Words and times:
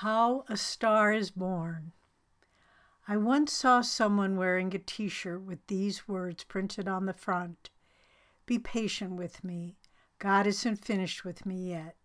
How 0.00 0.46
a 0.48 0.56
Star 0.56 1.12
is 1.12 1.30
Born. 1.30 1.92
I 3.06 3.18
once 3.18 3.52
saw 3.52 3.82
someone 3.82 4.38
wearing 4.38 4.74
a 4.74 4.78
t 4.78 5.10
shirt 5.10 5.42
with 5.42 5.66
these 5.66 6.08
words 6.08 6.42
printed 6.42 6.88
on 6.88 7.04
the 7.04 7.12
front 7.12 7.68
Be 8.46 8.58
patient 8.58 9.16
with 9.16 9.44
me. 9.44 9.76
God 10.18 10.46
isn't 10.46 10.82
finished 10.82 11.22
with 11.22 11.44
me 11.44 11.68
yet. 11.68 11.96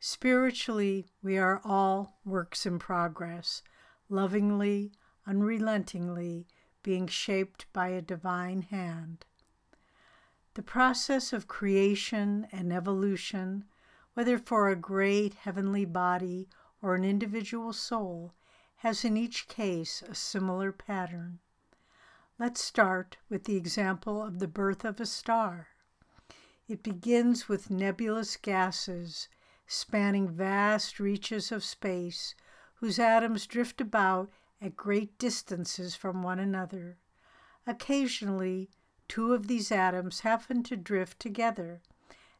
Spiritually, 0.00 1.06
we 1.22 1.38
are 1.38 1.60
all 1.64 2.18
works 2.24 2.66
in 2.66 2.80
progress, 2.80 3.62
lovingly, 4.08 4.90
unrelentingly 5.28 6.48
being 6.82 7.06
shaped 7.06 7.66
by 7.72 7.86
a 7.90 8.02
divine 8.02 8.62
hand. 8.62 9.26
The 10.54 10.62
process 10.64 11.32
of 11.32 11.46
creation 11.46 12.48
and 12.50 12.72
evolution, 12.72 13.64
whether 14.14 14.38
for 14.38 14.68
a 14.70 14.74
great 14.74 15.34
heavenly 15.34 15.84
body 15.84 16.48
or 16.86 16.94
an 16.94 17.04
individual 17.04 17.72
soul, 17.72 18.32
has 18.76 19.04
in 19.04 19.16
each 19.16 19.48
case 19.48 20.02
a 20.02 20.14
similar 20.14 20.70
pattern. 20.70 21.40
Let's 22.38 22.62
start 22.62 23.16
with 23.28 23.42
the 23.42 23.56
example 23.56 24.22
of 24.22 24.38
the 24.38 24.46
birth 24.46 24.84
of 24.84 25.00
a 25.00 25.06
star. 25.06 25.66
It 26.68 26.84
begins 26.84 27.48
with 27.48 27.70
nebulous 27.70 28.36
gases 28.36 29.28
spanning 29.66 30.28
vast 30.28 31.00
reaches 31.00 31.50
of 31.50 31.64
space, 31.64 32.36
whose 32.76 33.00
atoms 33.00 33.48
drift 33.48 33.80
about 33.80 34.30
at 34.62 34.76
great 34.76 35.18
distances 35.18 35.96
from 35.96 36.22
one 36.22 36.38
another. 36.38 36.98
Occasionally, 37.66 38.70
two 39.08 39.34
of 39.34 39.48
these 39.48 39.72
atoms 39.72 40.20
happen 40.20 40.62
to 40.62 40.76
drift 40.76 41.18
together, 41.18 41.82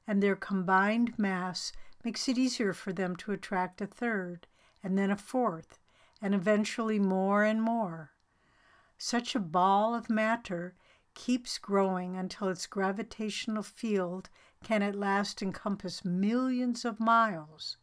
and 0.07 0.23
their 0.23 0.37
combined 0.37 1.19
mass 1.19 1.73
makes 2.05 2.29
it 2.29 2.39
easier 2.39 2.73
for 2.73 2.93
them 2.93 3.17
to 3.17 3.33
attract 3.33 3.81
a 3.81 3.87
third, 3.87 4.47
and 4.83 4.97
then 4.97 5.11
a 5.11 5.17
fourth, 5.17 5.79
and 6.23 6.35
eventually 6.35 6.99
more 6.99 7.43
and 7.43 7.63
more. 7.63 8.13
Such 8.99 9.35
a 9.35 9.41
ball 9.41 9.95
of 9.95 10.09
matter 10.09 10.75
keeps 11.15 11.59
growing 11.59 12.17
until 12.17 12.49
its 12.49 12.67
gravitational 12.67 13.63
field 13.63 14.29
can 14.63 14.83
at 14.83 14.95
last 14.95 15.43
encompass 15.43 16.05
millions 16.05 16.85
of 16.85 17.01
miles. 17.01 17.77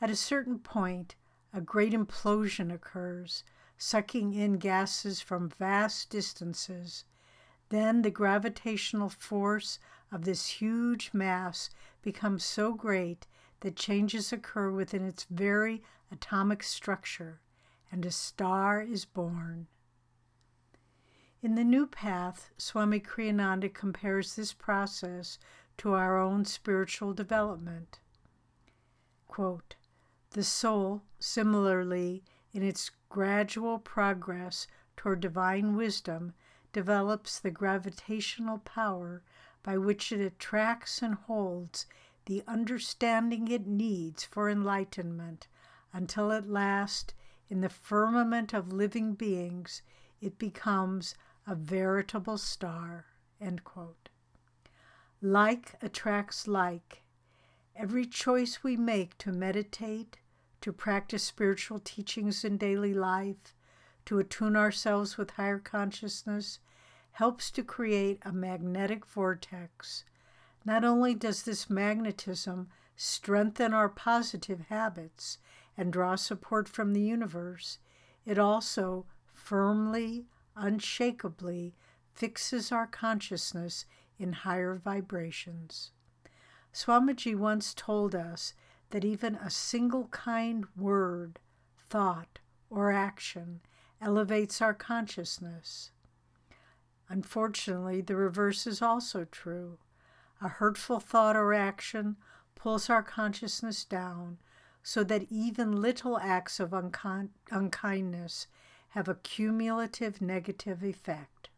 At 0.00 0.10
a 0.10 0.16
certain 0.16 0.58
point, 0.58 1.14
a 1.52 1.60
great 1.60 1.92
implosion 1.92 2.72
occurs, 2.72 3.44
sucking 3.78 4.34
in 4.34 4.54
gases 4.54 5.20
from 5.20 5.48
vast 5.48 6.10
distances. 6.10 7.04
Then 7.68 8.02
the 8.02 8.10
gravitational 8.10 9.08
force 9.08 9.78
of 10.12 10.24
this 10.24 10.46
huge 10.46 11.10
mass 11.12 11.70
becomes 12.02 12.44
so 12.44 12.72
great 12.74 13.26
that 13.60 13.76
changes 13.76 14.32
occur 14.32 14.70
within 14.70 15.04
its 15.04 15.26
very 15.30 15.82
atomic 16.10 16.62
structure, 16.62 17.40
and 17.90 18.04
a 18.04 18.10
star 18.10 18.82
is 18.82 19.04
born. 19.04 19.66
In 21.42 21.54
the 21.54 21.64
new 21.64 21.86
path, 21.86 22.50
Swami 22.56 23.00
Kriyananda 23.00 23.72
compares 23.72 24.34
this 24.34 24.52
process 24.52 25.38
to 25.78 25.92
our 25.92 26.18
own 26.18 26.44
spiritual 26.44 27.12
development. 27.12 28.00
Quote, 29.28 29.76
the 30.30 30.42
soul, 30.42 31.02
similarly, 31.18 32.24
in 32.52 32.62
its 32.62 32.90
gradual 33.08 33.78
progress 33.78 34.66
toward 34.96 35.20
divine 35.20 35.76
wisdom, 35.76 36.32
develops 36.72 37.38
the 37.38 37.50
gravitational 37.50 38.58
power 38.58 39.22
by 39.62 39.78
which 39.78 40.12
it 40.12 40.20
attracts 40.20 41.00
and 41.00 41.14
holds 41.14 41.86
the 42.26 42.42
understanding 42.46 43.48
it 43.48 43.66
needs 43.66 44.24
for 44.24 44.50
enlightenment 44.50 45.48
until 45.92 46.30
at 46.32 46.48
last, 46.48 47.14
in 47.48 47.60
the 47.60 47.68
firmament 47.68 48.52
of 48.52 48.72
living 48.72 49.14
beings, 49.14 49.82
it 50.20 50.38
becomes 50.38 51.14
a 51.46 51.54
veritable 51.54 52.36
star. 52.36 53.06
Like 55.22 55.74
attracts 55.80 56.46
like. 56.48 57.02
Every 57.74 58.06
choice 58.06 58.64
we 58.64 58.76
make 58.76 59.16
to 59.18 59.32
meditate, 59.32 60.18
to 60.62 60.72
practice 60.72 61.22
spiritual 61.22 61.78
teachings 61.78 62.44
in 62.44 62.56
daily 62.56 62.94
life, 62.94 63.54
to 64.06 64.18
attune 64.18 64.56
ourselves 64.56 65.16
with 65.16 65.30
higher 65.32 65.58
consciousness, 65.58 66.58
helps 67.12 67.50
to 67.52 67.62
create 67.62 68.18
a 68.22 68.32
magnetic 68.32 69.06
vortex. 69.06 70.04
Not 70.66 70.84
only 70.84 71.14
does 71.14 71.44
this 71.44 71.70
magnetism 71.70 72.68
strengthen 72.96 73.72
our 73.72 73.88
positive 73.88 74.62
habits 74.62 75.38
and 75.76 75.92
draw 75.92 76.16
support 76.16 76.68
from 76.68 76.92
the 76.92 77.00
universe, 77.00 77.78
it 78.24 78.36
also 78.36 79.06
firmly, 79.32 80.26
unshakably 80.56 81.74
fixes 82.14 82.72
our 82.72 82.88
consciousness 82.88 83.84
in 84.18 84.32
higher 84.32 84.74
vibrations. 84.74 85.92
Swamiji 86.72 87.36
once 87.36 87.72
told 87.72 88.16
us 88.16 88.52
that 88.90 89.04
even 89.04 89.36
a 89.36 89.50
single 89.50 90.08
kind 90.08 90.64
word, 90.76 91.38
thought, 91.78 92.40
or 92.70 92.90
action 92.90 93.60
elevates 94.02 94.60
our 94.60 94.74
consciousness. 94.74 95.92
Unfortunately, 97.08 98.00
the 98.00 98.16
reverse 98.16 98.66
is 98.66 98.82
also 98.82 99.24
true. 99.24 99.78
A 100.40 100.48
hurtful 100.48 101.00
thought 101.00 101.36
or 101.36 101.54
action 101.54 102.16
pulls 102.54 102.90
our 102.90 103.02
consciousness 103.02 103.84
down 103.84 104.38
so 104.82 105.02
that 105.04 105.26
even 105.30 105.80
little 105.80 106.18
acts 106.18 106.60
of 106.60 106.72
unkind- 106.72 107.30
unkindness 107.50 108.46
have 108.90 109.08
a 109.08 109.14
cumulative 109.14 110.20
negative 110.20 110.82
effect. 110.84 111.50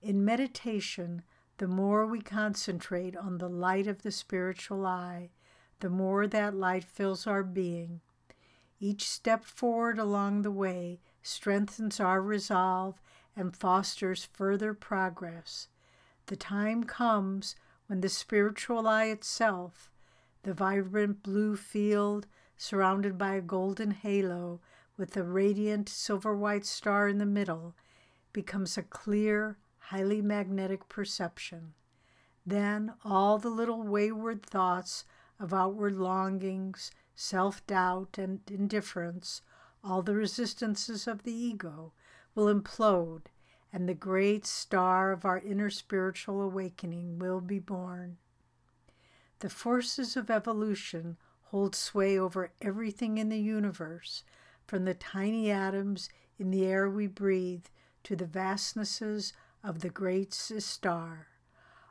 In 0.00 0.24
meditation, 0.24 1.22
the 1.58 1.68
more 1.68 2.06
we 2.06 2.20
concentrate 2.20 3.16
on 3.16 3.38
the 3.38 3.48
light 3.48 3.86
of 3.86 4.02
the 4.02 4.12
spiritual 4.12 4.86
eye, 4.86 5.30
the 5.80 5.90
more 5.90 6.26
that 6.26 6.54
light 6.54 6.84
fills 6.84 7.26
our 7.26 7.42
being. 7.42 8.00
Each 8.80 9.08
step 9.08 9.44
forward 9.44 9.98
along 9.98 10.42
the 10.42 10.50
way 10.50 11.00
strengthens 11.22 12.00
our 12.00 12.20
resolve 12.20 13.00
and 13.36 13.56
fosters 13.56 14.24
further 14.24 14.74
progress. 14.74 15.68
The 16.32 16.36
time 16.36 16.84
comes 16.84 17.56
when 17.88 18.00
the 18.00 18.08
spiritual 18.08 18.88
eye 18.88 19.08
itself, 19.08 19.90
the 20.44 20.54
vibrant 20.54 21.22
blue 21.22 21.56
field 21.56 22.26
surrounded 22.56 23.18
by 23.18 23.34
a 23.34 23.42
golden 23.42 23.90
halo 23.90 24.62
with 24.96 25.14
a 25.14 25.24
radiant 25.24 25.90
silver 25.90 26.34
white 26.34 26.64
star 26.64 27.06
in 27.06 27.18
the 27.18 27.26
middle, 27.26 27.76
becomes 28.32 28.78
a 28.78 28.82
clear, 28.82 29.58
highly 29.76 30.22
magnetic 30.22 30.88
perception. 30.88 31.74
Then 32.46 32.94
all 33.04 33.36
the 33.36 33.50
little 33.50 33.82
wayward 33.82 34.42
thoughts 34.42 35.04
of 35.38 35.52
outward 35.52 35.96
longings, 35.96 36.92
self 37.14 37.66
doubt, 37.66 38.16
and 38.16 38.40
indifference, 38.50 39.42
all 39.84 40.00
the 40.00 40.14
resistances 40.14 41.06
of 41.06 41.24
the 41.24 41.34
ego, 41.34 41.92
will 42.34 42.46
implode, 42.46 43.26
and 43.72 43.88
the 43.88 43.94
great 43.94 44.44
star 44.44 45.12
of 45.12 45.24
our 45.24 45.38
inner 45.38 45.70
spiritual 45.70 46.42
awakening 46.42 47.18
will 47.18 47.40
be 47.40 47.58
born. 47.58 48.18
The 49.38 49.50
forces 49.50 50.16
of 50.16 50.30
evolution 50.30 51.16
hold 51.44 51.74
sway 51.74 52.18
over 52.18 52.52
everything 52.60 53.18
in 53.18 53.28
the 53.28 53.40
universe, 53.40 54.24
from 54.66 54.84
the 54.84 54.94
tiny 54.94 55.50
atoms 55.50 56.08
in 56.38 56.50
the 56.50 56.64
air 56.64 56.88
we 56.88 57.06
breathe 57.06 57.66
to 58.04 58.16
the 58.16 58.26
vastnesses 58.26 59.32
of 59.62 59.80
the 59.80 59.90
great 59.90 60.32
star. 60.32 61.28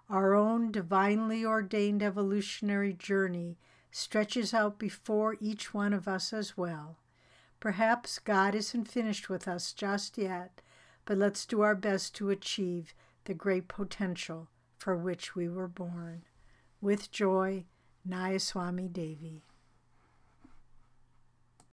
Our 0.10 0.34
own 0.34 0.72
divinely 0.72 1.46
ordained 1.46 2.04
evolutionary 2.04 2.94
journey 2.94 3.58
stretches 3.92 4.54
out 4.54 4.78
before 4.78 5.38
each 5.40 5.74
one 5.74 5.94
of 5.94 6.08
us 6.08 6.34
as 6.34 6.58
well. 6.58 6.98
Perhaps 7.60 8.20
God 8.20 8.56
isn't 8.56 8.86
finished 8.86 9.30
with 9.30 9.48
us 9.48 9.74
just 9.74 10.18
yet, 10.18 10.62
but 11.12 11.18
let's 11.18 11.46
do 11.46 11.60
our 11.60 11.76
best 11.76 12.16
to 12.16 12.30
achieve 12.30 12.94
the 13.26 13.34
great 13.34 13.68
potential 13.68 14.48
for 14.78 14.96
which 14.96 15.36
we 15.36 15.50
were 15.50 15.68
born. 15.68 16.24
With 16.80 17.12
joy, 17.12 17.66
Nayaswami 18.08 18.94
Devi. 18.94 19.44